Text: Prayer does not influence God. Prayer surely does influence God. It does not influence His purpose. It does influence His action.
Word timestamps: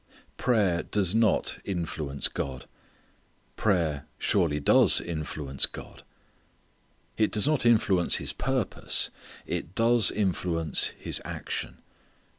Prayer 0.35 0.81
does 0.81 1.13
not 1.13 1.59
influence 1.63 2.27
God. 2.27 2.65
Prayer 3.55 4.07
surely 4.17 4.59
does 4.59 4.99
influence 4.99 5.67
God. 5.67 6.01
It 7.17 7.31
does 7.31 7.47
not 7.47 7.67
influence 7.67 8.15
His 8.15 8.33
purpose. 8.33 9.11
It 9.45 9.75
does 9.75 10.09
influence 10.09 10.87
His 10.97 11.21
action. 11.23 11.83